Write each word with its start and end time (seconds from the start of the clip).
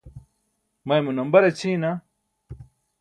maymu 0.87 1.09
nambar 1.17 1.43
aćʰiina 1.49 1.89